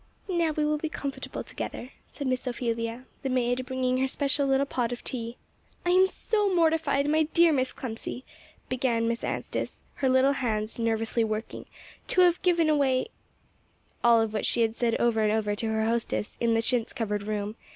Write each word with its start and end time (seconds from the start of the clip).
"Now 0.27 0.49
we 0.49 0.65
will 0.65 0.79
be 0.79 0.89
comfortable 0.89 1.43
together," 1.43 1.91
said 2.07 2.25
Miss 2.25 2.47
Ophelia, 2.47 3.05
the 3.21 3.29
maid 3.29 3.63
bringing 3.67 3.99
her 3.99 4.07
special 4.07 4.47
little 4.47 4.65
pot 4.65 4.91
of 4.91 5.03
tea. 5.03 5.37
"I 5.85 5.91
am 5.91 6.07
so 6.07 6.51
mortified, 6.55 7.07
my 7.07 7.21
dear 7.35 7.53
Miss 7.53 7.71
Clemcy," 7.71 8.23
began 8.67 9.07
Miss 9.07 9.23
Anstice, 9.23 9.77
her 9.97 10.09
little 10.09 10.33
hands 10.33 10.79
nervously 10.79 11.23
working, 11.23 11.67
"to 12.07 12.21
have 12.21 12.41
given 12.41 12.75
way;" 12.79 13.09
all 14.03 14.19
of 14.21 14.33
which 14.33 14.47
she 14.47 14.63
had 14.63 14.73
said 14.75 14.95
over 14.95 15.21
and 15.21 15.31
over 15.31 15.55
to 15.55 15.67
her 15.67 15.85
hostess 15.85 16.35
in 16.41 16.55
the 16.55 16.63
chintz 16.63 16.93
covered 16.93 17.21
room. 17.27 17.55